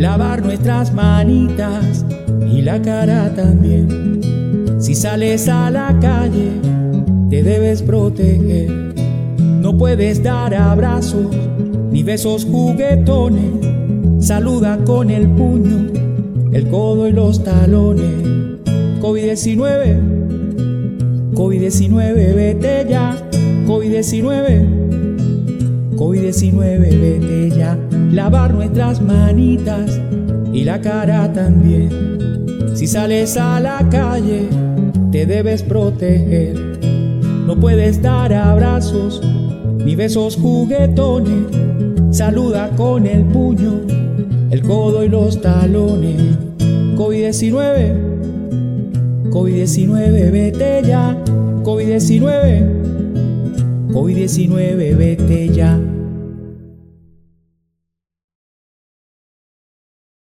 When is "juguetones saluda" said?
12.46-14.78, 40.36-42.70